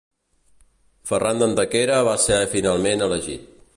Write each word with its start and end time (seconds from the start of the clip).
Ferran 1.11 1.43
d'Antequera 1.43 1.99
va 2.09 2.17
ser 2.25 2.39
finalment 2.55 3.09
elegit. 3.11 3.47